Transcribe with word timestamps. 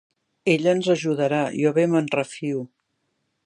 Ell 0.53 0.69
ens 0.71 0.89
ajudarà: 0.93 1.41
jo 1.65 1.75
bé 1.77 1.87
me'n 1.93 2.11
refio. 2.17 2.65